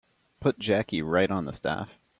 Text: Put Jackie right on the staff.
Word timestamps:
Put 0.39 0.57
Jackie 0.57 1.03
right 1.03 1.29
on 1.29 1.45
the 1.45 1.53
staff. 1.53 1.99